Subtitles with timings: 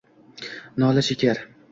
[0.83, 1.43] Nola chekar